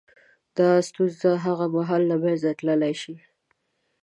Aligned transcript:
•دا 0.57 0.69
ستونزې 0.87 1.31
هغه 1.45 1.65
مهال 1.75 2.01
له 2.11 2.15
منځه 2.23 2.49
تلای 2.59 2.93
شي. 3.01 3.15